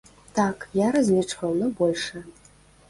Так, 0.37 0.65
я 0.79 0.87
разлічваў 0.95 1.55
на 1.61 1.67
большае. 1.85 2.25